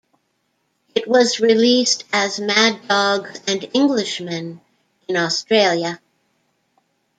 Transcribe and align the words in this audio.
It 0.95 1.07
was 1.07 1.39
released 1.39 2.05
as 2.11 2.39
"Mad 2.39 2.87
Dogs 2.87 3.39
and 3.45 3.69
Englishmen" 3.75 4.59
in 5.07 5.15
Australia. 5.15 6.01